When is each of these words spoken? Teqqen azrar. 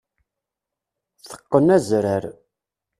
Teqqen 1.27 1.67
azrar. 1.75 2.23